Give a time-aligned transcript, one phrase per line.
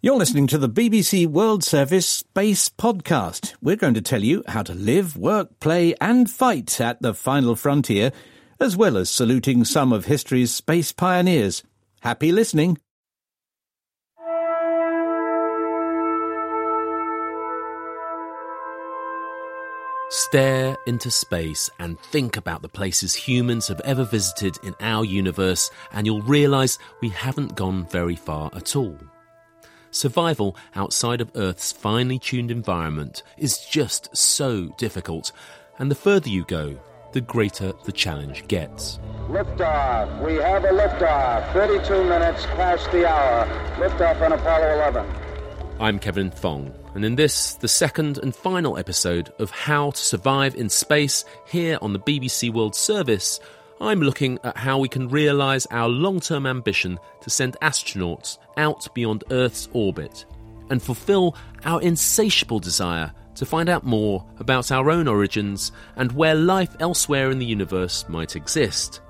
[0.00, 3.56] You're listening to the BBC World Service Space Podcast.
[3.60, 7.56] We're going to tell you how to live, work, play, and fight at the final
[7.56, 8.12] frontier,
[8.60, 11.64] as well as saluting some of history's space pioneers.
[12.02, 12.78] Happy listening.
[20.10, 25.72] Stare into space and think about the places humans have ever visited in our universe,
[25.90, 28.96] and you'll realise we haven't gone very far at all.
[29.90, 35.32] Survival outside of Earth's finely tuned environment is just so difficult,
[35.78, 36.78] and the further you go,
[37.12, 38.98] the greater the challenge gets.
[39.28, 40.22] Liftoff.
[40.22, 41.52] We have a liftoff.
[41.54, 43.46] 32 minutes past the hour.
[43.76, 45.06] Liftoff on Apollo 11.
[45.80, 50.54] I'm Kevin Fong, and in this, the second and final episode of How to Survive
[50.54, 53.40] in Space here on the BBC World Service,
[53.80, 58.92] I'm looking at how we can realise our long term ambition to send astronauts out
[58.92, 60.24] beyond Earth's orbit
[60.70, 66.34] and fulfil our insatiable desire to find out more about our own origins and where
[66.34, 69.00] life elsewhere in the universe might exist.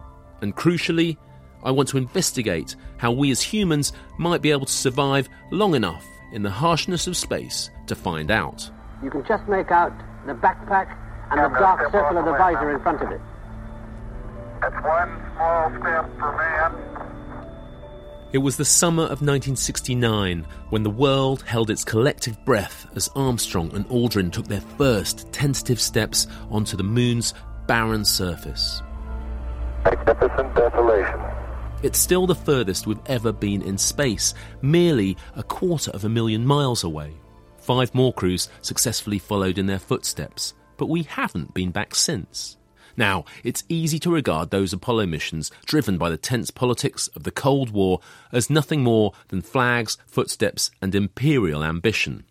[0.42, 1.16] And crucially,
[1.64, 6.04] I want to investigate how we as humans might be able to survive long enough
[6.32, 8.70] in the harshness of space to find out.
[9.02, 9.92] You can just make out
[10.26, 10.94] the backpack
[11.30, 13.20] and the dark circle of the visor in front of it.
[14.60, 16.98] That's one small step for man.
[18.30, 23.74] It was the summer of 1969 when the world held its collective breath as Armstrong
[23.74, 27.32] and Aldrin took their first tentative steps onto the moon's
[27.66, 28.82] barren surface.
[29.84, 31.20] Magnificent desolation.
[31.82, 36.44] It's still the furthest we've ever been in space, merely a quarter of a million
[36.44, 37.14] miles away.
[37.58, 42.58] Five more crews successfully followed in their footsteps, but we haven't been back since.
[42.98, 47.30] Now, it's easy to regard those Apollo missions, driven by the tense politics of the
[47.30, 48.00] Cold War,
[48.32, 52.24] as nothing more than flags, footsteps, and imperial ambition.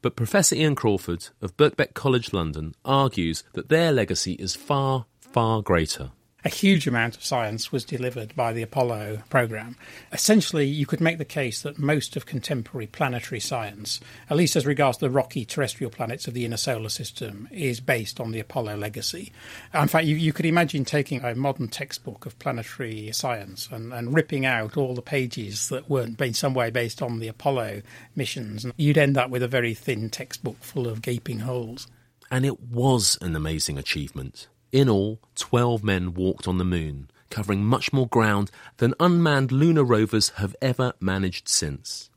[0.00, 5.60] But Professor Ian Crawford of Birkbeck College London argues that their legacy is far, far
[5.60, 6.12] greater
[6.46, 9.76] a huge amount of science was delivered by the Apollo program.
[10.12, 13.98] Essentially, you could make the case that most of contemporary planetary science,
[14.30, 18.20] at least as regards the rocky terrestrial planets of the inner solar system, is based
[18.20, 19.32] on the Apollo legacy.
[19.74, 24.14] In fact, you, you could imagine taking a modern textbook of planetary science and, and
[24.14, 27.82] ripping out all the pages that weren't in some way based on the Apollo
[28.14, 28.64] missions.
[28.64, 31.88] And you'd end up with a very thin textbook full of gaping holes.
[32.30, 34.46] And it was an amazing achievement.
[34.76, 39.82] In all, 12 men walked on the moon, covering much more ground than unmanned lunar
[39.82, 42.10] rovers have ever managed since.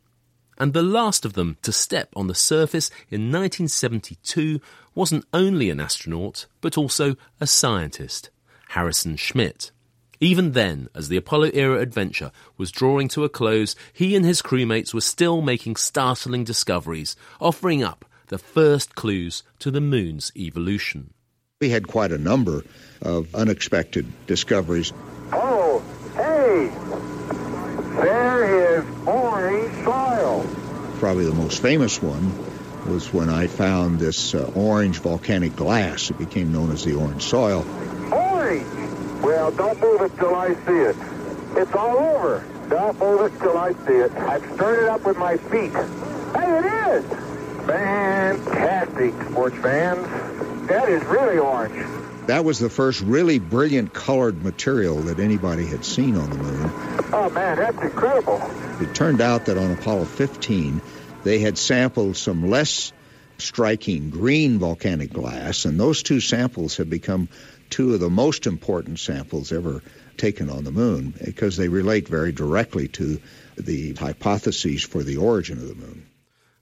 [0.58, 4.60] And the last of them to step on the surface in 1972
[4.94, 8.30] wasn't only an astronaut, but also a scientist,
[8.72, 9.72] Harrison Schmitt.
[10.20, 14.42] Even then, as the Apollo era adventure was drawing to a close, he and his
[14.42, 21.14] crewmates were still making startling discoveries, offering up the first clues to the moon's evolution.
[21.62, 22.64] We had quite a number
[23.02, 24.94] of unexpected discoveries.
[25.34, 25.84] Oh,
[26.16, 26.72] hey!
[28.02, 30.48] There is orange soil.
[31.00, 32.32] Probably the most famous one
[32.90, 36.10] was when I found this uh, orange volcanic glass.
[36.10, 37.66] It became known as the orange soil.
[38.10, 38.64] Orange!
[39.22, 40.96] Well, don't move it till I see it.
[41.58, 42.46] It's all over.
[42.70, 44.14] Don't move it till I see it.
[44.14, 45.74] I've stirred it up with my feet.
[45.74, 47.06] Hey, it is!
[47.66, 50.08] Fantastic, sports fans.
[50.70, 52.28] That is really orange.
[52.28, 56.72] That was the first really brilliant colored material that anybody had seen on the moon.
[57.12, 58.40] Oh, man, that's incredible.
[58.80, 60.80] It turned out that on Apollo 15,
[61.24, 62.94] they had sampled some less
[63.40, 67.30] striking green volcanic glass, and those two samples have become
[67.72, 69.82] two of the most important samples ever
[70.18, 73.20] taken on the moon because they relate very directly to
[73.58, 76.06] the hypotheses for the origin of the moon.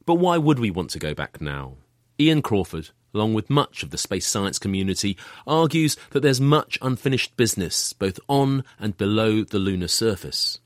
[0.05, 1.73] But why would we want to go back now?
[2.19, 5.17] Ian Crawford, along with much of the space science community,
[5.47, 10.59] argues that there's much unfinished business both on and below the lunar surface.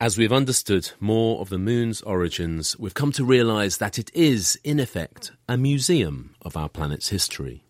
[0.00, 4.56] As we've understood more of the moon's origins, we've come to realise that it is,
[4.62, 7.64] in effect, a museum of our planet's history.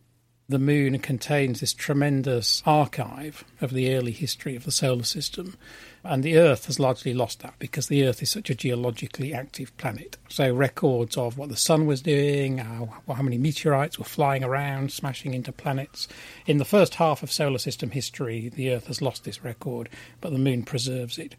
[0.50, 5.58] The moon contains this tremendous archive of the early history of the solar system,
[6.02, 9.76] and the Earth has largely lost that because the Earth is such a geologically active
[9.76, 10.16] planet.
[10.30, 14.90] So, records of what the Sun was doing, how, how many meteorites were flying around,
[14.90, 16.08] smashing into planets.
[16.46, 19.90] In the first half of solar system history, the Earth has lost this record,
[20.22, 21.34] but the Moon preserves it.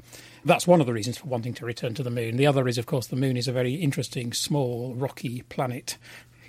[0.46, 2.38] That's one of the reasons for wanting to return to the Moon.
[2.38, 5.98] The other is, of course, the Moon is a very interesting, small, rocky planet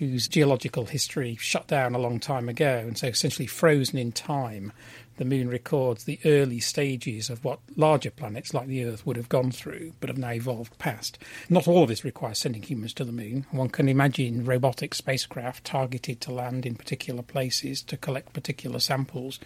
[0.00, 4.72] whose geological history shut down a long time ago and so essentially frozen in time
[5.18, 9.28] the moon records the early stages of what larger planets like the Earth would have
[9.28, 11.18] gone through, but have now evolved past.
[11.50, 13.44] Not all of this requires sending humans to the moon.
[13.50, 19.38] One can imagine robotic spacecraft targeted to land in particular places to collect particular samples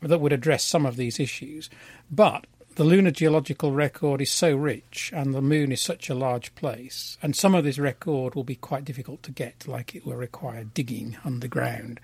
[0.00, 1.70] that would address some of these issues.
[2.10, 6.54] But the lunar geological record is so rich and the moon is such a large
[6.54, 10.16] place, and some of this record will be quite difficult to get, like it will
[10.16, 12.00] require digging underground,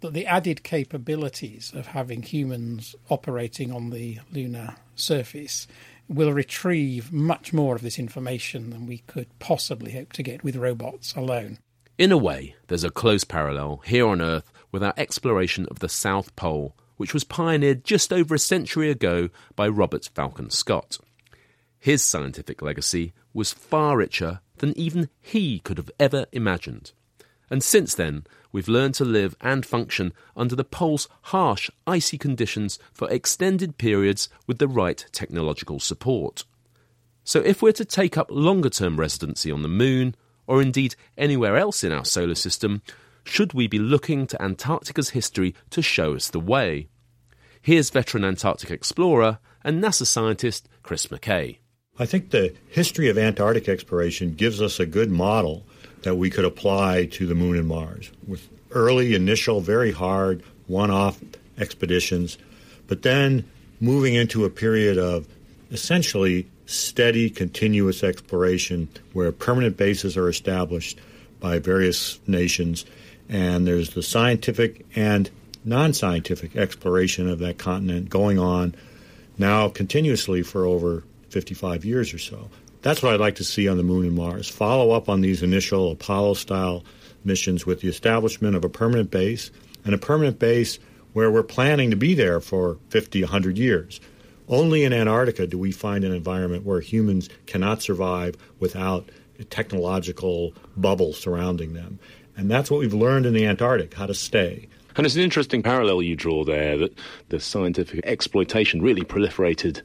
[0.00, 5.66] that the added capabilities of having humans operating on the lunar surface
[6.08, 10.56] will retrieve much more of this information than we could possibly hope to get with
[10.56, 11.58] robots alone.
[11.98, 15.88] In a way, there's a close parallel here on Earth with our exploration of the
[15.88, 20.98] South Pole which was pioneered just over a century ago by Robert Falcon Scott.
[21.78, 26.92] His scientific legacy was far richer than even he could have ever imagined.
[27.48, 32.78] And since then, we've learned to live and function under the pole's harsh, icy conditions
[32.92, 36.44] for extended periods with the right technological support.
[37.24, 40.16] So, if we're to take up longer term residency on the Moon,
[40.46, 42.82] or indeed anywhere else in our solar system,
[43.24, 46.88] should we be looking to Antarctica's history to show us the way?
[47.62, 51.58] Here's veteran Antarctic explorer and NASA scientist Chris McKay.
[51.98, 55.66] I think the history of Antarctic exploration gives us a good model
[56.02, 60.90] that we could apply to the Moon and Mars with early, initial, very hard, one
[60.90, 61.20] off
[61.58, 62.38] expeditions,
[62.86, 63.44] but then
[63.80, 65.28] moving into a period of
[65.70, 70.98] essentially steady, continuous exploration where permanent bases are established
[71.40, 72.84] by various nations
[73.30, 75.30] and there's the scientific and
[75.64, 78.74] non scientific exploration of that continent going on
[79.38, 82.50] now continuously for over 55 years or so.
[82.82, 84.48] That's what I'd like to see on the moon and Mars.
[84.48, 86.84] Follow up on these initial Apollo style
[87.24, 89.50] missions with the establishment of a permanent base
[89.84, 90.78] and a permanent base
[91.12, 94.00] where we're planning to be there for 50, 100 years.
[94.48, 100.52] Only in Antarctica do we find an environment where humans cannot survive without a technological
[100.76, 101.98] bubble surrounding them.
[102.40, 104.66] And that's what we've learned in the Antarctic how to stay.
[104.96, 106.96] And it's an interesting parallel you draw there that
[107.28, 109.82] the scientific exploitation really proliferated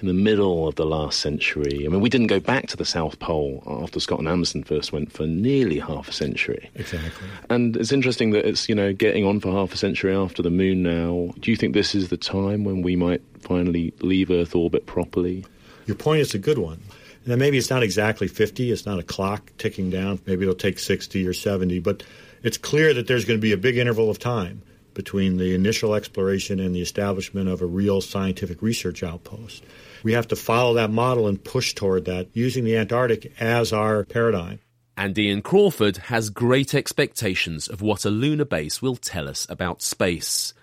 [0.00, 1.84] in the middle of the last century.
[1.84, 4.90] I mean, we didn't go back to the South Pole after Scott and Amundsen first
[4.90, 6.70] went for nearly half a century.
[6.76, 7.28] Exactly.
[7.50, 10.50] And it's interesting that it's, you know, getting on for half a century after the
[10.50, 11.34] moon now.
[11.40, 15.44] Do you think this is the time when we might finally leave Earth orbit properly?
[15.86, 16.80] Your point is a good one.
[17.28, 20.18] Now, maybe it's not exactly 50, it's not a clock ticking down.
[20.24, 22.02] Maybe it'll take 60 or 70, but
[22.42, 24.62] it's clear that there's going to be a big interval of time
[24.94, 29.62] between the initial exploration and the establishment of a real scientific research outpost.
[30.02, 34.04] We have to follow that model and push toward that using the Antarctic as our
[34.04, 34.60] paradigm.
[34.96, 39.82] And Ian Crawford has great expectations of what a lunar base will tell us about
[39.82, 40.54] space.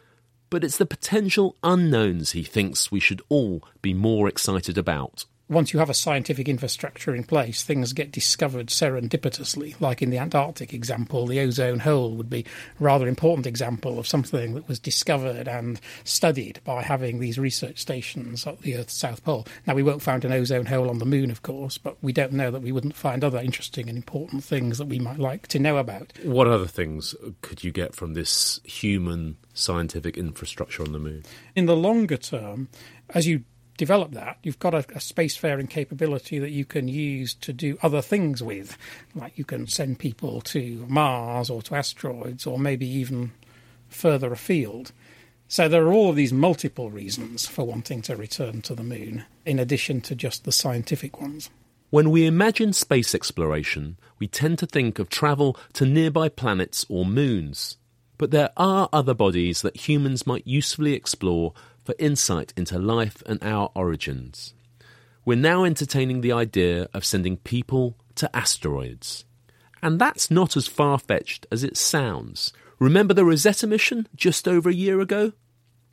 [0.50, 5.74] But it's the potential unknowns he thinks we should all be more excited about once
[5.74, 9.80] you have a scientific infrastructure in place, things get discovered serendipitously.
[9.80, 12.46] Like in the Antarctic example, the ozone hole would be
[12.80, 17.80] a rather important example of something that was discovered and studied by having these research
[17.80, 19.46] stations at the Earth's South Pole.
[19.68, 22.34] Now, we won't find an ozone hole on the Moon, of course, but we don't
[22.34, 25.60] know that we wouldn't find other interesting and important things that we might like to
[25.60, 26.12] know about.
[26.24, 31.24] What other things could you get from this human scientific infrastructure on the Moon?
[31.56, 32.70] In the longer term,
[33.12, 33.44] as you
[33.78, 38.02] develop that, you've got a, a, spacefaring capability that you can use to do other
[38.02, 38.78] things with.
[39.14, 43.32] Like you can send people to Mars or to asteroids or maybe even
[43.90, 44.92] further afield.
[45.48, 49.26] So there are all of these multiple reasons for wanting to return to the moon,
[49.46, 51.50] in addition to just the scientific ones.
[51.92, 57.06] When we imagine space exploration, we tend to think of travel to nearby planets or
[57.06, 57.78] moons.
[58.18, 61.54] But there are other bodies that humans might usefully explore
[61.86, 64.54] for insight into life and our origins.
[65.24, 69.24] We're now entertaining the idea of sending people to asteroids.
[69.82, 72.52] And that's not as far fetched as it sounds.
[72.80, 75.34] Remember the Rosetta mission just over a year ago?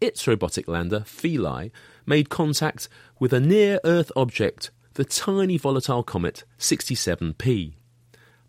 [0.01, 1.71] Its robotic lander, Philae,
[2.07, 2.89] made contact
[3.21, 7.75] with a near Earth object, the tiny volatile comet 67P.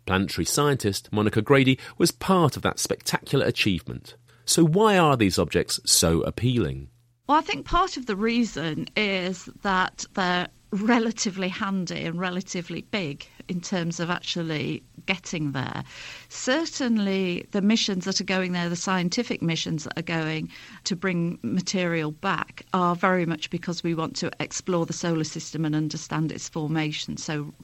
[0.06, 4.16] Planetary scientist Monica Grady was part of that spectacular achievement.
[4.44, 6.88] So, why are these objects so appealing?
[7.26, 13.26] Well, I think part of the reason is that they're relatively handy and relatively big
[13.48, 15.84] in terms of actually getting there.
[16.28, 20.50] Certainly, the missions that are going there, the scientific missions that are going
[20.84, 25.64] to bring material back, are very much because we want to explore the solar system
[25.64, 27.16] and understand its formation.
[27.16, 27.54] So,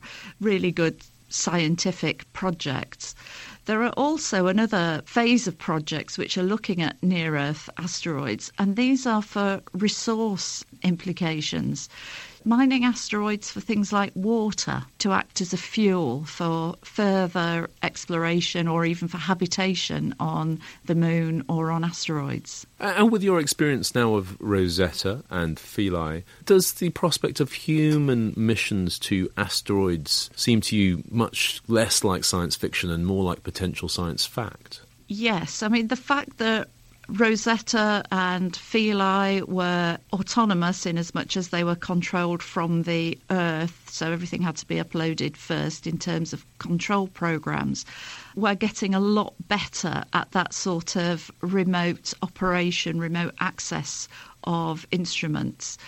[0.40, 3.14] really good scientific projects.
[3.66, 8.74] There are also another phase of projects which are looking at near Earth asteroids, and
[8.76, 11.88] these are for resource implications
[12.44, 18.84] mining asteroids for things like water to act as a fuel for further exploration or
[18.84, 22.66] even for habitation on the moon or on asteroids.
[22.78, 28.98] And with your experience now of Rosetta and Philae, does the prospect of human missions
[29.00, 34.24] to asteroids seem to you much less like science fiction and more like potential science
[34.24, 34.80] fact?
[35.08, 36.68] Yes, I mean, the fact that
[37.12, 43.90] Rosetta and Philae were autonomous in as much as they were controlled from the Earth,
[43.90, 47.84] so everything had to be uploaded first in terms of control programs.
[48.36, 54.06] We're getting a lot better at that sort of remote operation, remote access
[54.44, 55.78] of instruments.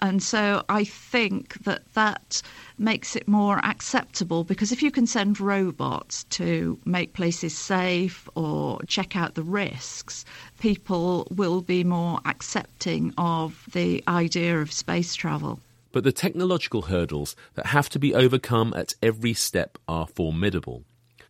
[0.00, 2.42] And so I think that that
[2.78, 8.80] makes it more acceptable because if you can send robots to make places safe or
[8.86, 10.24] check out the risks,
[10.60, 15.60] people will be more accepting of the idea of space travel.
[15.92, 20.84] But the technological hurdles that have to be overcome at every step are formidable.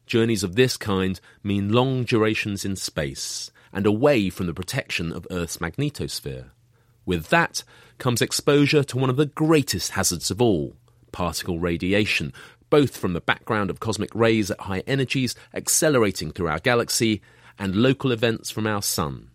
[0.06, 5.26] Journeys of this kind mean long durations in space and away from the protection of
[5.30, 6.46] Earth's magnetosphere.
[7.04, 7.62] With that
[7.98, 10.76] comes exposure to one of the greatest hazards of all
[11.12, 12.32] particle radiation,
[12.68, 17.22] both from the background of cosmic rays at high energies accelerating through our galaxy
[17.58, 19.30] and local events from our Sun.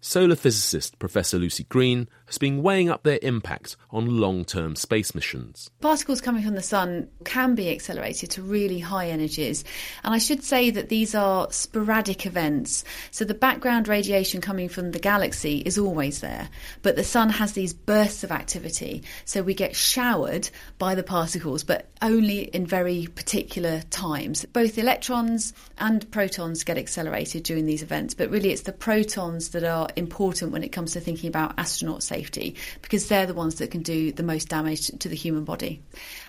[0.00, 5.16] Solar physicist Professor Lucy Green has been weighing up their impact on long term space
[5.16, 5.68] missions.
[5.80, 9.64] Particles coming from the sun can be accelerated to really high energies.
[10.04, 12.84] And I should say that these are sporadic events.
[13.10, 16.48] So the background radiation coming from the galaxy is always there.
[16.82, 19.02] But the sun has these bursts of activity.
[19.24, 24.44] So we get showered by the particles, but only in very particular times.
[24.44, 29.64] Both electrons and protons get accelerated during these events, but really it's the protons that
[29.64, 33.56] are important when it comes to thinking about astronaut safety safety because they're the ones
[33.56, 35.80] that can do the most damage to the human body.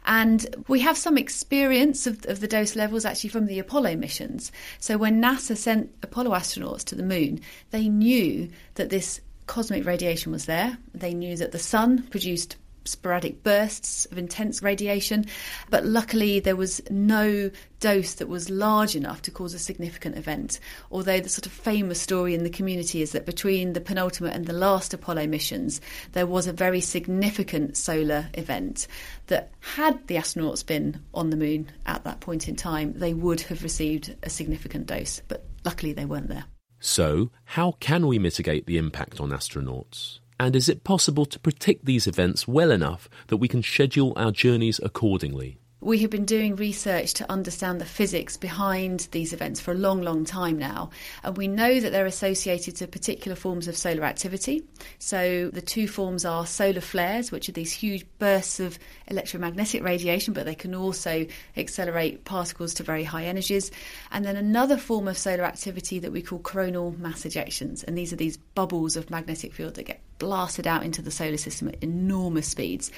[0.05, 4.51] And we have some experience of, of the dose levels actually from the Apollo missions.
[4.79, 10.31] So when NASA sent Apollo astronauts to the moon, they knew that this cosmic radiation
[10.31, 10.77] was there.
[10.93, 15.25] They knew that the sun produced sporadic bursts of intense radiation,
[15.69, 20.59] but luckily there was no dose that was large enough to cause a significant event.
[20.91, 24.45] Although the sort of famous story in the community is that between the penultimate and
[24.45, 25.81] the last Apollo missions,
[26.13, 28.87] there was a very significant solar event
[29.27, 33.41] that, had the astronauts been on the moon at that point in time, they would
[33.41, 36.45] have received a significant dose, but luckily they weren't there.
[36.79, 40.19] So, how can we mitigate the impact on astronauts?
[40.41, 44.31] And is it possible to predict these events well enough that we can schedule our
[44.31, 45.59] journeys accordingly?
[45.81, 50.01] We have been doing research to understand the physics behind these events for a long,
[50.01, 50.89] long time now.
[51.23, 54.63] And we know that they're associated to particular forms of solar activity.
[54.97, 60.33] So the two forms are solar flares, which are these huge bursts of electromagnetic radiation,
[60.33, 63.69] but they can also accelerate particles to very high energies.
[64.11, 67.83] And then another form of solar activity that we call coronal mass ejections.
[67.83, 71.35] And these are these bubbles of magnetic field that get blasted out into the solar
[71.35, 72.91] system at enormous speeds.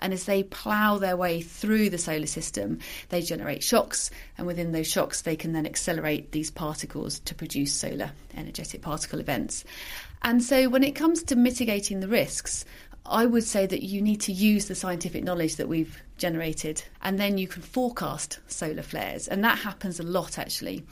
[0.00, 2.78] And as they plough their way through the solar system,
[3.10, 7.74] they generate shocks, and within those shocks, they can then accelerate these particles to produce
[7.74, 9.62] solar energetic particle events.
[10.22, 12.64] And so, when it comes to mitigating the risks,
[13.04, 17.20] I would say that you need to use the scientific knowledge that we've generated, and
[17.20, 19.28] then you can forecast solar flares.
[19.28, 20.82] And that happens a lot actually.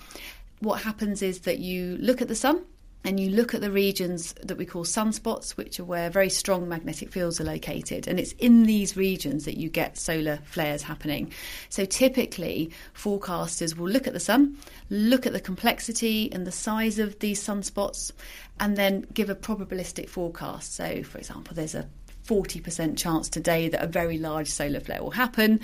[0.60, 2.62] What happens is that you look at the sun
[3.08, 6.68] and you look at the regions that we call sunspots, which are where very strong
[6.68, 11.32] magnetic fields are located, and it's in these regions that you get solar flares happening.
[11.70, 14.58] So typically, forecasters will look at the sun,
[14.90, 18.12] look at the complexity and the size of these sunspots,
[18.60, 20.74] and then give a probabilistic forecast.
[20.74, 21.88] So, for example, there's a
[22.26, 25.60] 40% chance today that a very large solar flare will happen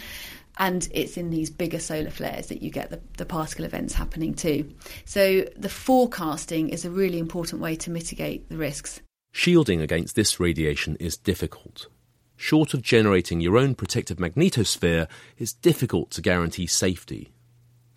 [0.59, 4.35] and it's in these bigger solar flares that you get the, the, particle events happening
[4.35, 4.73] too.
[5.05, 9.01] So the forecasting is a really important way to mitigate the risks.
[9.33, 11.89] Shielding against this radiation is difficult.
[12.37, 15.09] Short of generating your own protective magnetosphere,
[15.39, 17.33] it's difficult to guarantee safety.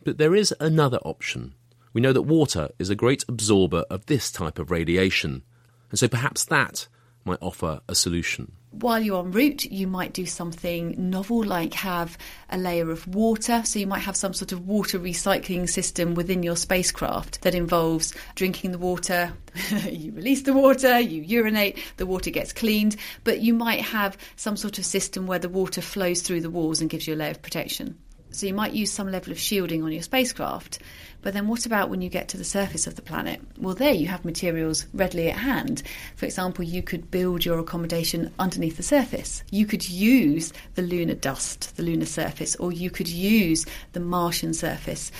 [0.03, 1.53] But there is another option.
[1.93, 5.43] We know that water is a great absorber of this type of radiation,
[5.89, 6.87] and so perhaps that
[7.27, 12.17] might offer a solution while you're en route, you might do something novel like have
[12.49, 13.61] a layer of water.
[13.65, 18.13] So you might have some sort of water recycling system within your spacecraft that involves
[18.35, 19.33] drinking the water,
[19.89, 24.57] you release the water, you urinate, the water gets cleaned, but you might have some
[24.57, 27.31] sort of system where the water flows through the walls and gives you a layer
[27.31, 27.97] of protection.
[28.31, 30.79] So you might use some level of shielding on your spacecraft.
[31.27, 33.41] But then what about when you get to the surface of the planet?
[33.59, 35.83] Well, there you have materials readily at hand.
[36.15, 39.43] For example, you could build your accommodation underneath the surface.
[39.51, 44.53] You could use the lunar dust, the lunar surface, or you could use the Martian
[44.53, 45.11] surface,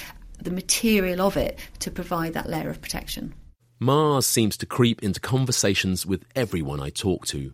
[0.42, 3.34] the material of it, to provide that layer of protection.
[3.78, 7.52] Mars seems to creep into conversations with everyone I talk to.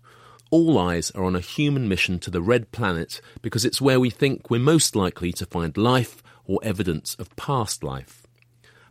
[0.52, 4.12] All eyes are on a human mission to the Red Planet because it's where we
[4.12, 8.23] think we're most likely to find life or evidence of past life.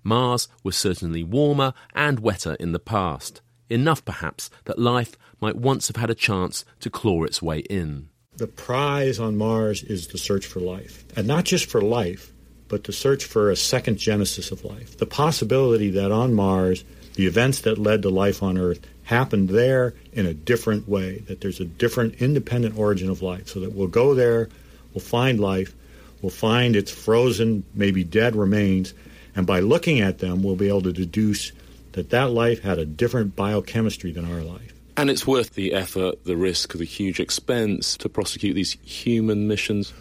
[0.03, 3.41] Mars was certainly warmer and wetter in the past,
[3.71, 8.09] enough perhaps that life might once have had a chance to claw its way in.
[8.37, 12.33] The prize on Mars is the search for life, and not just for life,
[12.69, 14.97] but the search for a second genesis of life.
[14.97, 19.95] The possibility that on Mars, the events that led to life on Earth happened there
[20.13, 23.89] in a different way, that there's a different independent origin of life, so that we'll
[23.89, 24.49] go there,
[24.95, 25.75] we'll find life,
[26.23, 28.95] we'll find its frozen, maybe dead remains,
[29.35, 31.53] and by looking at them, we'll be able to deduce
[31.93, 34.73] that that life had a different biochemistry than our life.
[34.97, 39.93] And it's worth the effort, the risk, the huge expense to prosecute these human missions?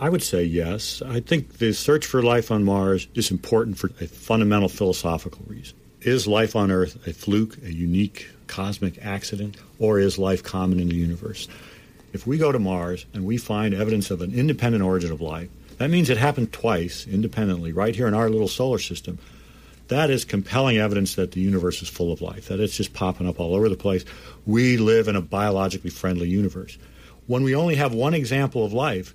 [0.00, 1.02] I would say yes.
[1.04, 5.76] I think the search for life on Mars is important for a fundamental philosophical reason.
[6.02, 10.88] Is life on Earth a fluke, a unique cosmic accident, or is life common in
[10.88, 11.48] the universe?
[12.12, 15.50] If we go to Mars and we find evidence of an independent origin of life,
[15.78, 19.18] that means it happened twice independently, right here in our little solar system.
[19.88, 23.26] That is compelling evidence that the universe is full of life, that it's just popping
[23.26, 24.04] up all over the place.
[24.44, 26.76] We live in a biologically friendly universe.
[27.26, 29.14] When we only have one example of life,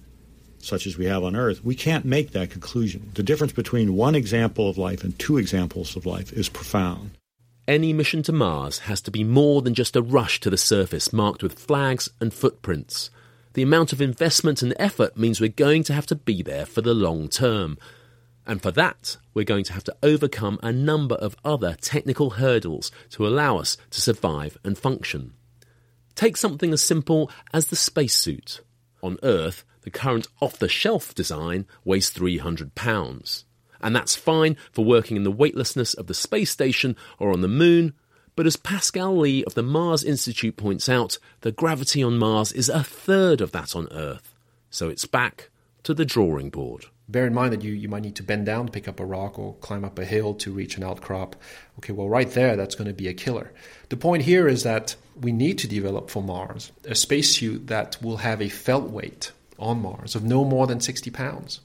[0.60, 3.12] such as we have on Earth, we can't make that conclusion.
[3.14, 7.12] The difference between one example of life and two examples of life is profound.
[7.68, 11.14] Any mission to Mars has to be more than just a rush to the surface
[11.14, 13.10] marked with flags and footprints
[13.54, 16.82] the amount of investment and effort means we're going to have to be there for
[16.82, 17.78] the long term.
[18.46, 22.92] And for that, we're going to have to overcome a number of other technical hurdles
[23.12, 25.34] to allow us to survive and function.
[26.16, 28.62] Take something as simple as the spacesuit.
[29.02, 33.46] On Earth, the current off the shelf design weighs 300 pounds.
[33.82, 37.48] And that's fine for working in the weightlessness of the space station or on the
[37.48, 37.94] moon
[38.36, 42.70] but as Pascal Lee of the Mars Institute points out, the gravity on Mars is
[42.70, 44.34] a third of that on Earth.
[44.70, 45.50] So it's back
[45.84, 46.86] to the drawing board.
[47.08, 49.06] Bear in mind that you, you might need to bend down to pick up a
[49.06, 51.36] rock or climb up a hill to reach an outcrop.
[51.80, 53.52] Okay, well, right there, that's going to be a killer.
[53.90, 58.18] The point here is that we need to develop for Mars a spacesuit that will
[58.18, 61.60] have a felt weight on Mars of no more than 60 pounds.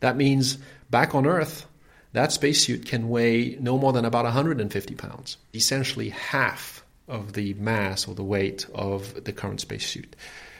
[0.00, 0.58] That means
[0.90, 1.66] back on Earth,
[2.12, 8.06] that spacesuit can weigh no more than about 150 pounds, essentially half of the mass
[8.06, 10.14] or the weight of the current spacesuit.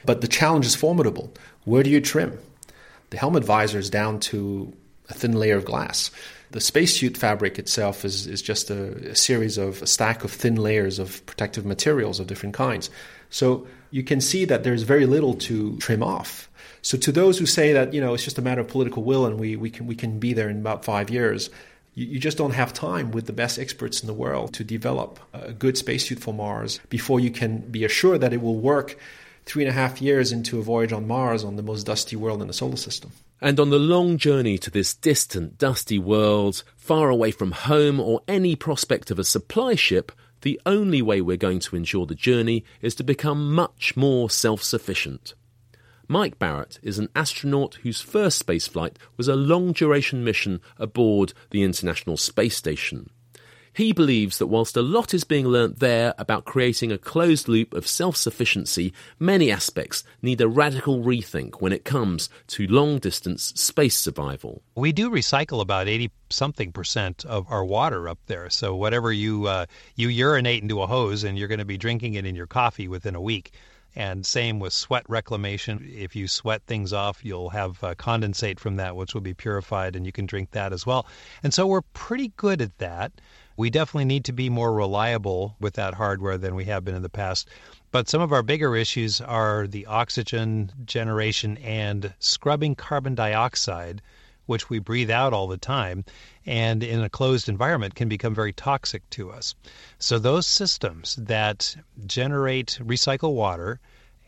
[0.05, 1.33] But the challenge is formidable.
[1.65, 2.37] Where do you trim?
[3.11, 4.73] The helmet visor is down to
[5.09, 6.11] a thin layer of glass.
[6.51, 10.55] The spacesuit fabric itself is, is just a, a series of a stack of thin
[10.55, 12.89] layers of protective materials of different kinds.
[13.29, 16.49] So you can see that there's very little to trim off.
[16.83, 19.25] So to those who say that you know it's just a matter of political will
[19.25, 21.49] and we, we can we can be there in about five years,
[21.95, 25.19] you, you just don't have time with the best experts in the world to develop
[25.33, 28.99] a good spacesuit for Mars before you can be assured that it will work
[29.45, 32.41] three and a half years into a voyage on Mars on the most dusty world
[32.41, 33.11] in the solar system.
[33.41, 38.21] And on the long journey to this distant, dusty world, far away from home or
[38.27, 42.63] any prospect of a supply ship, the only way we're going to endure the journey
[42.81, 45.33] is to become much more self sufficient.
[46.07, 51.63] Mike Barratt is an astronaut whose first spaceflight was a long duration mission aboard the
[51.63, 53.09] International Space Station.
[53.75, 57.73] He believes that whilst a lot is being learnt there about creating a closed loop
[57.73, 63.51] of self sufficiency, many aspects need a radical rethink when it comes to long distance
[63.55, 64.61] space survival.
[64.75, 68.49] We do recycle about 80 something percent of our water up there.
[68.51, 72.13] So whatever you uh, you urinate into a hose and you're going to be drinking
[72.13, 73.53] it in your coffee within a week.
[73.95, 75.87] And same with sweat reclamation.
[75.95, 79.95] If you sweat things off, you'll have uh, condensate from that, which will be purified,
[79.95, 81.05] and you can drink that as well.
[81.43, 83.11] And so we're pretty good at that.
[83.55, 87.03] We definitely need to be more reliable with that hardware than we have been in
[87.03, 87.47] the past.
[87.91, 94.01] But some of our bigger issues are the oxygen generation and scrubbing carbon dioxide
[94.45, 96.03] which we breathe out all the time,
[96.45, 99.55] and in a closed environment can become very toxic to us.
[99.99, 101.75] So, those systems that
[102.05, 103.79] generate recycle water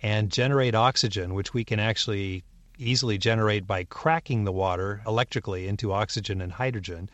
[0.01, 2.43] and generate oxygen, which we can actually
[2.77, 7.09] easily generate by cracking the water electrically into oxygen and hydrogen,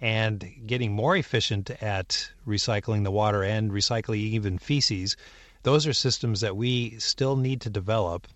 [0.00, 5.16] and getting more efficient at recycling the water and recycling even feces,
[5.62, 8.26] those are systems that we still need to develop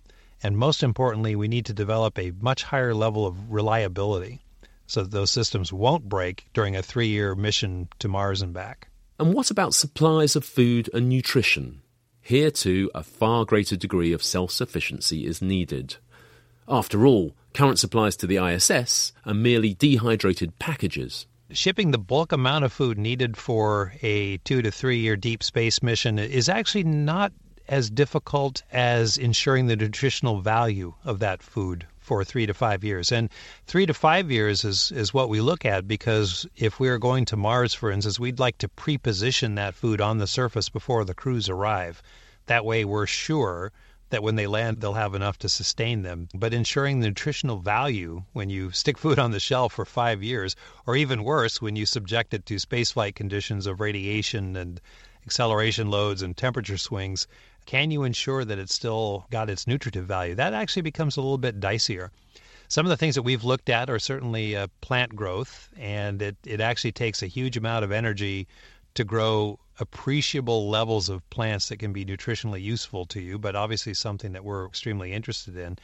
[0.43, 4.41] And most importantly, we need to develop a much higher level of reliability
[4.85, 8.87] so that those systems won't break during a three year mission to Mars and back.
[9.19, 11.81] And what about supplies of food and nutrition?
[12.21, 15.95] Here, too, a far greater degree of self sufficiency is needed.
[16.67, 21.25] After all, current supplies to the ISS are merely dehydrated packages.
[21.49, 25.81] Shipping the bulk amount of food needed for a two to three year deep space
[25.81, 27.31] mission is actually not
[27.69, 33.11] as difficult as ensuring the nutritional value of that food for three to five years.
[33.11, 33.29] And
[33.65, 37.25] three to five years is, is what we look at because if we are going
[37.25, 41.13] to Mars, for instance, we'd like to pre-position that food on the surface before the
[41.13, 42.01] crews arrive.
[42.45, 43.73] That way we're sure
[44.09, 46.29] that when they land, they'll have enough to sustain them.
[46.33, 50.55] But ensuring the nutritional value when you stick food on the shelf for five years,
[50.85, 54.79] or even worse, when you subject it to spaceflight conditions of radiation and
[55.25, 57.27] acceleration loads and temperature swings,
[57.67, 60.33] can you ensure that it's still got its nutritive value?
[60.33, 62.09] That actually becomes a little bit dicier.
[62.69, 66.37] Some of the things that we've looked at are certainly uh, plant growth, and it,
[66.45, 68.47] it actually takes a huge amount of energy
[68.93, 73.93] to grow appreciable levels of plants that can be nutritionally useful to you, but obviously
[73.93, 75.77] something that we're extremely interested in.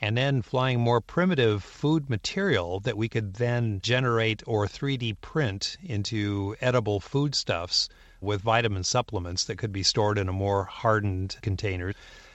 [0.00, 5.76] And then flying more primitive food material that we could then generate or 3D print
[5.82, 11.92] into edible foodstuffs with vitamin supplements that could be stored in a more hardened container.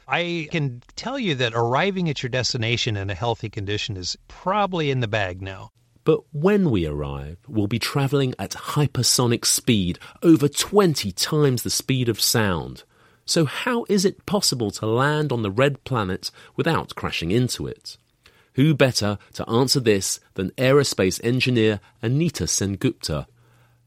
[0.08, 4.91] I can tell you that arriving at your destination in a healthy condition is probably
[4.91, 5.72] in the bag now.
[6.04, 12.10] But when we arrive, we'll be travelling at hypersonic speed, over 20 times the speed
[12.10, 12.84] of sound.
[13.26, 17.98] So, how is it possible to land on the red planet without crashing into it?
[18.56, 23.26] Who better to answer this than aerospace engineer Anita Sengupta,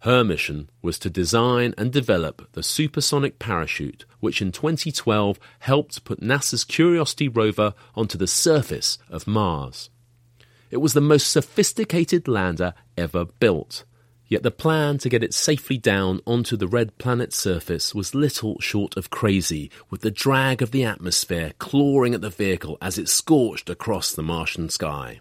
[0.07, 6.21] her mission was to design and develop the supersonic parachute, which in 2012 helped put
[6.21, 9.91] NASA's Curiosity rover onto the surface of Mars.
[10.71, 13.83] It was the most sophisticated lander ever built,
[14.29, 18.61] yet the plan to get it safely down onto the red planet's surface was little
[18.61, 23.09] short of crazy, with the drag of the atmosphere clawing at the vehicle as it
[23.09, 25.19] scorched across the Martian sky.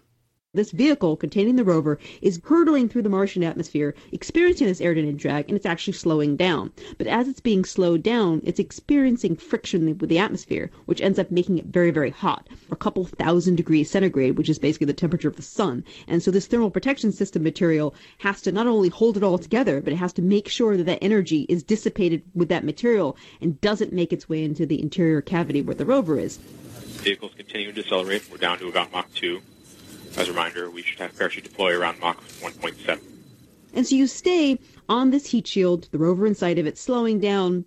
[0.56, 5.50] This vehicle containing the rover is hurtling through the Martian atmosphere, experiencing this aerodynamic drag,
[5.50, 6.72] and it's actually slowing down.
[6.96, 11.30] But as it's being slowed down, it's experiencing friction with the atmosphere, which ends up
[11.30, 15.28] making it very, very hot, a couple thousand degrees centigrade, which is basically the temperature
[15.28, 15.84] of the sun.
[16.08, 19.82] And so this thermal protection system material has to not only hold it all together,
[19.82, 23.60] but it has to make sure that that energy is dissipated with that material and
[23.60, 26.38] doesn't make its way into the interior cavity where the rover is.
[26.38, 28.26] Vehicle's continuing to accelerate.
[28.30, 29.42] We're down to about Mach 2.
[30.16, 33.00] As a reminder, we should have parachute deploy around Mach 1.7.
[33.74, 37.66] And so you stay on this heat shield, the rover inside of it, slowing down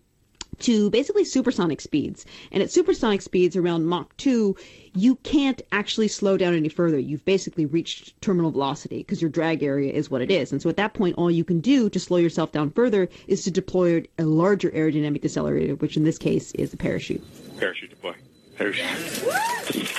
[0.60, 2.26] to basically supersonic speeds.
[2.52, 4.56] And at supersonic speeds around Mach 2,
[4.96, 6.98] you can't actually slow down any further.
[6.98, 10.52] You've basically reached terminal velocity because your drag area is what it is.
[10.52, 13.44] And so at that point, all you can do to slow yourself down further is
[13.44, 17.24] to deploy a larger aerodynamic decelerator, which in this case is a parachute.
[17.58, 18.16] Parachute deploy.
[18.58, 19.96] Parachute.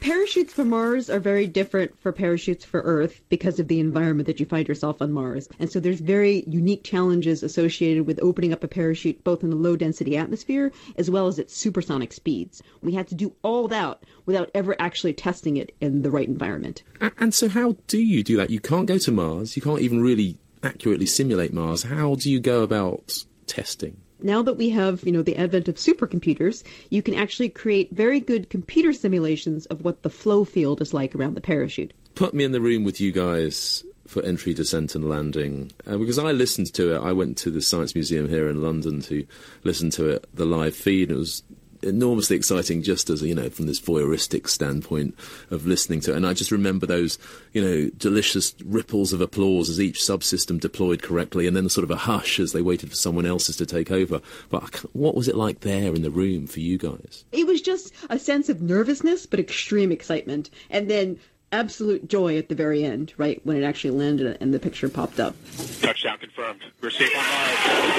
[0.00, 4.38] Parachutes for Mars are very different for parachutes for Earth because of the environment that
[4.38, 5.48] you find yourself on Mars.
[5.58, 9.56] And so there's very unique challenges associated with opening up a parachute both in the
[9.56, 12.62] low density atmosphere as well as at supersonic speeds.
[12.80, 16.84] We had to do all that without ever actually testing it in the right environment.
[17.18, 18.50] And so how do you do that?
[18.50, 21.82] You can't go to Mars, you can't even really accurately simulate Mars.
[21.82, 24.00] How do you go about testing?
[24.20, 28.20] Now that we have, you know, the advent of supercomputers, you can actually create very
[28.20, 31.92] good computer simulations of what the flow field is like around the parachute.
[32.14, 35.70] Put me in the room with you guys for entry, descent, and landing.
[35.86, 39.02] Uh, because I listened to it, I went to the Science Museum here in London
[39.02, 39.26] to
[39.64, 41.10] listen to it, the live feed.
[41.10, 41.42] It was
[41.82, 45.14] enormously exciting just as you know from this voyeuristic standpoint
[45.50, 46.16] of listening to it.
[46.16, 47.18] And i just remember those
[47.52, 51.90] you know delicious ripples of applause as each subsystem deployed correctly and then sort of
[51.90, 54.20] a hush as they waited for someone else's to take over.
[54.50, 57.24] But uh, what was it like there in the room for you guys?
[57.32, 61.18] It was just a sense of nervousness but extreme excitement and then
[61.50, 65.18] absolute joy at the very end right when it actually landed and the picture popped
[65.20, 65.34] up.
[65.80, 66.60] Touchdown confirmed.
[66.80, 67.98] We're safe on mars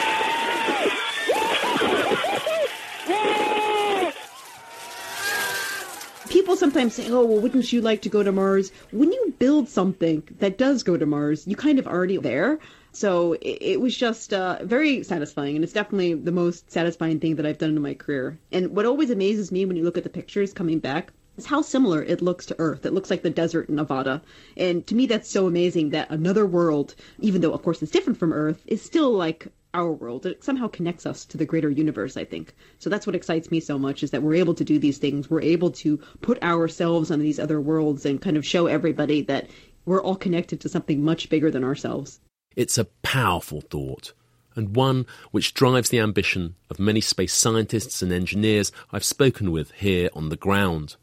[6.39, 8.71] people sometimes say, oh, well, wouldn't you like to go to Mars?
[8.91, 12.59] When you build something that does go to Mars, you kind of already there.
[12.93, 17.35] So it, it was just uh, very satisfying, and it's definitely the most satisfying thing
[17.35, 18.39] that I've done in my career.
[18.53, 21.61] And what always amazes me when you look at the pictures coming back is how
[21.61, 22.85] similar it looks to Earth.
[22.85, 24.21] It looks like the desert in Nevada.
[24.55, 28.17] And to me, that's so amazing that another world, even though, of course, it's different
[28.17, 30.25] from Earth, is still like our world.
[30.25, 32.55] It somehow connects us to the greater universe, I think.
[32.79, 35.29] So that's what excites me so much is that we're able to do these things.
[35.29, 39.49] We're able to put ourselves on these other worlds and kind of show everybody that
[39.85, 42.19] we're all connected to something much bigger than ourselves.
[42.55, 44.13] It's a powerful thought,
[44.55, 49.71] and one which drives the ambition of many space scientists and engineers I've spoken with
[49.71, 50.95] here on the ground.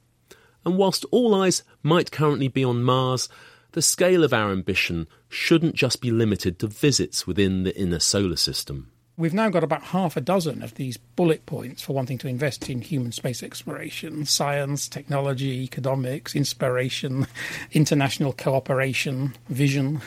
[0.65, 3.29] And whilst all eyes might currently be on Mars,
[3.77, 8.37] the scale of our ambition shouldn't just be limited to visits within the inner solar
[8.37, 8.91] system.
[9.19, 12.71] We've now got about half a dozen of these bullet points for wanting to invest
[12.71, 17.27] in human space exploration science, technology, economics, inspiration,
[17.73, 20.01] international cooperation, vision.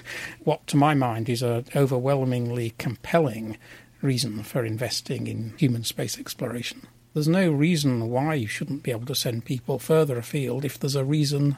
[0.46, 3.56] What, to my mind, is an overwhelmingly compelling
[4.02, 6.88] reason for investing in human space exploration.
[7.14, 10.96] There's no reason why you shouldn't be able to send people further afield if there's
[10.96, 11.58] a reason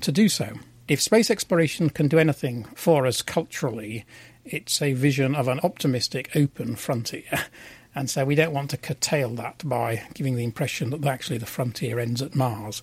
[0.00, 0.54] to do so.
[0.92, 4.04] If space exploration can do anything for us culturally,
[4.44, 7.24] it's a vision of an optimistic, open frontier.
[7.94, 11.44] And so we don't want to curtail that by giving the impression that actually the
[11.44, 12.80] frontier ends at Mars,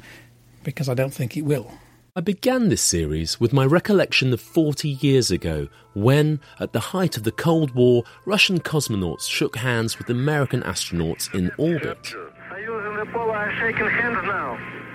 [0.64, 1.72] because I don't think it will.
[2.16, 7.18] I began this series with my recollection of 40 years ago when, at the height
[7.18, 12.14] of the Cold War, Russian cosmonauts shook hands with American astronauts in orbit.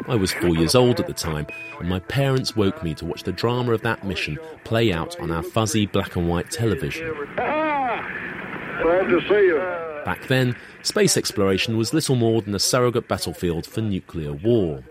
[0.07, 1.47] I was four years old at the time,
[1.81, 5.31] and my parents woke me to watch the drama of that mission play out on
[5.31, 7.15] our fuzzy black and white television.
[7.37, 10.03] Glad to see you.
[10.05, 14.85] Back then, space exploration was little more than a surrogate battlefield for nuclear war.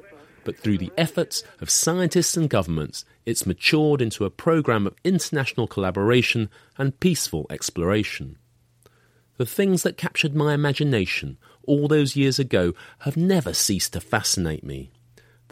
[0.44, 5.68] But through the efforts of scientists and governments, it's matured into a program of international
[5.68, 8.38] collaboration and peaceful exploration.
[9.38, 14.64] The things that captured my imagination all those years ago have never ceased to fascinate
[14.64, 14.92] me.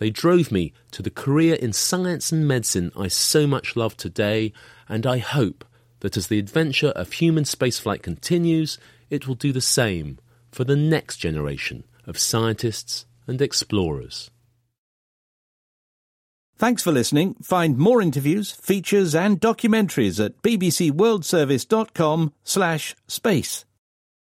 [0.01, 4.51] They drove me to the career in science and medicine I so much love today,
[4.89, 5.63] and I hope
[5.99, 8.79] that as the adventure of human spaceflight continues,
[9.11, 10.17] it will do the same
[10.51, 14.31] for the next generation of scientists and explorers.
[16.57, 17.35] Thanks for listening.
[17.43, 23.65] Find more interviews, features and documentaries at bbcworldservice.com slash space.